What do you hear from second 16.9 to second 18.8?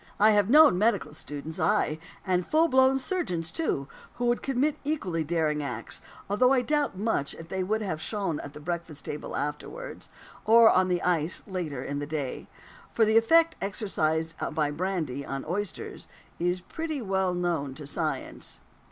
well known to science.